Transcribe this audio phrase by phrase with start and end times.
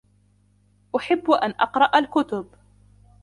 [0.95, 2.45] أحب أن أقرأ الكتب.